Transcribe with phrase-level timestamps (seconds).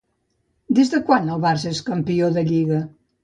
[0.77, 2.81] Des de quan el Barça és campió de lliga?